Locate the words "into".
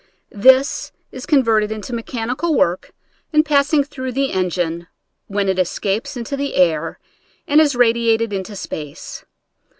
1.71-1.93, 6.17-6.35, 8.33-8.55